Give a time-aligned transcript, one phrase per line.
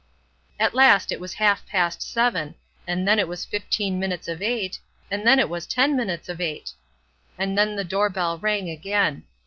[0.59, 2.55] At last it was half past seven,
[2.87, 4.79] and then it was fifteen minutes of eight,
[5.11, 6.71] and then it was ten minutes of eight!
[7.37, 9.25] And then the door bell rang again.